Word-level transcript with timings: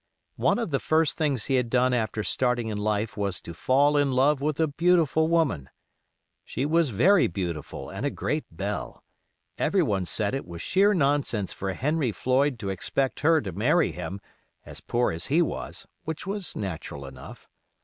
One 0.37 0.57
of 0.57 0.71
the 0.71 0.79
first 0.79 1.15
things 1.15 1.45
he 1.45 1.53
had 1.53 1.69
done 1.69 1.93
after 1.93 2.23
starting 2.23 2.69
in 2.69 2.77
life 2.79 3.15
was 3.15 3.39
to 3.41 3.53
fall 3.53 3.95
in 3.95 4.11
love 4.13 4.41
with 4.41 4.59
a 4.59 4.65
beautiful 4.65 5.27
woman. 5.27 5.69
She 6.43 6.65
was 6.65 6.89
very 6.89 7.27
beautiful 7.27 7.91
and 7.91 8.03
a 8.03 8.09
great 8.09 8.45
belle. 8.49 9.03
Every 9.59 9.83
one 9.83 10.07
said 10.07 10.33
it 10.33 10.47
was 10.47 10.59
sheer 10.59 10.95
nonsense 10.95 11.53
for 11.53 11.71
Henry 11.73 12.11
Floyd 12.11 12.57
to 12.61 12.69
expect 12.69 13.19
her 13.19 13.41
to 13.41 13.51
marry 13.51 13.91
him, 13.91 14.19
as 14.65 14.81
poor 14.81 15.11
as 15.11 15.27
he 15.27 15.39
was, 15.39 15.85
which 16.03 16.25
was 16.25 16.55
natural 16.55 17.05
enough. 17.05 17.47